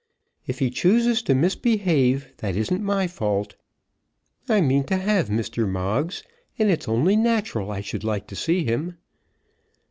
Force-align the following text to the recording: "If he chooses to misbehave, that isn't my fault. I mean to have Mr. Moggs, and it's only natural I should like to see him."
"If 0.47 0.57
he 0.57 0.71
chooses 0.71 1.21
to 1.21 1.35
misbehave, 1.35 2.29
that 2.37 2.55
isn't 2.55 2.81
my 2.81 3.05
fault. 3.05 3.55
I 4.49 4.59
mean 4.59 4.83
to 4.85 4.97
have 4.97 5.29
Mr. 5.29 5.69
Moggs, 5.69 6.23
and 6.57 6.71
it's 6.71 6.87
only 6.89 7.15
natural 7.15 7.69
I 7.69 7.81
should 7.81 8.03
like 8.03 8.25
to 8.29 8.35
see 8.35 8.63
him." 8.63 8.97